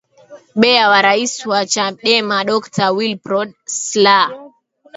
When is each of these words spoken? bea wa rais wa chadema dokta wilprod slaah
bea 0.59 0.89
wa 0.91 0.99
rais 1.07 1.33
wa 1.51 1.61
chadema 1.73 2.37
dokta 2.49 2.85
wilprod 2.97 3.49
slaah 3.83 4.29